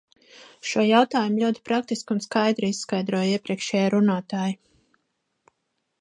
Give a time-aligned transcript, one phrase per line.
[0.69, 4.59] Šo jautājumu ļoti praktiski un skaidri izskaidroja iepriekšējie runātāji.